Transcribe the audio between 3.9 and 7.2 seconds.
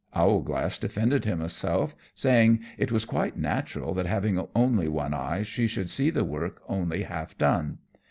that having only one eye she should see the work only